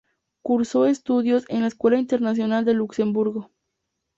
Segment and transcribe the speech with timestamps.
[0.41, 3.51] Cursó estudios en la Escuela Internacional de Luxemburgo.